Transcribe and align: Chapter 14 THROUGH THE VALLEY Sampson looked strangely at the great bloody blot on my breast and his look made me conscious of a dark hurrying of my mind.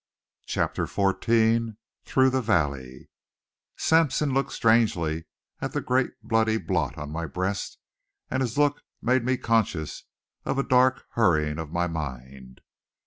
Chapter 0.47 0.87
14 0.87 1.77
THROUGH 2.05 2.29
THE 2.31 2.41
VALLEY 2.41 3.09
Sampson 3.77 4.33
looked 4.33 4.51
strangely 4.51 5.25
at 5.59 5.73
the 5.73 5.79
great 5.79 6.09
bloody 6.23 6.57
blot 6.57 6.97
on 6.97 7.11
my 7.11 7.27
breast 7.27 7.77
and 8.27 8.41
his 8.41 8.57
look 8.57 8.81
made 8.99 9.23
me 9.23 9.37
conscious 9.37 10.05
of 10.43 10.57
a 10.57 10.63
dark 10.63 11.05
hurrying 11.11 11.59
of 11.59 11.71
my 11.71 11.85
mind. 11.85 12.61